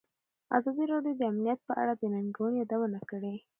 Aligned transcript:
ازادي 0.57 0.83
راډیو 0.93 1.13
د 1.17 1.21
امنیت 1.31 1.59
په 1.67 1.73
اړه 1.81 1.93
د 1.95 2.03
ننګونو 2.13 2.55
یادونه 2.61 2.99
کړې. 3.09 3.33